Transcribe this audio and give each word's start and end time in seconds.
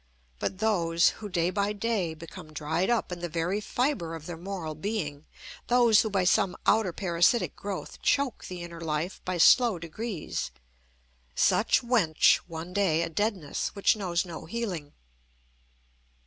But 0.39 0.57
those 0.57 1.09
who, 1.21 1.29
day 1.29 1.51
by 1.51 1.73
day, 1.73 2.15
become 2.15 2.53
dried 2.53 2.89
up 2.89 3.11
in 3.11 3.19
the 3.19 3.29
very 3.29 3.61
fibre 3.61 4.15
of 4.15 4.25
their 4.25 4.35
moral 4.35 4.73
being; 4.73 5.27
those 5.67 6.01
who 6.01 6.09
by 6.09 6.23
some 6.23 6.57
outer 6.65 6.91
parasitic 6.91 7.55
growth 7.55 8.01
choke 8.01 8.45
the 8.45 8.63
inner 8.63 8.81
life 8.81 9.21
by 9.25 9.37
slow 9.37 9.77
degrees, 9.77 10.49
such 11.35 11.83
wench 11.83 12.37
one 12.47 12.73
day 12.73 13.03
a 13.03 13.09
deadness 13.09 13.75
which 13.75 13.95
knows 13.95 14.25
no 14.25 14.45
healing. 14.45 14.93